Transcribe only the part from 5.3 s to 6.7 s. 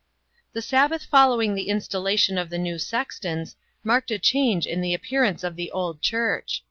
of the old church.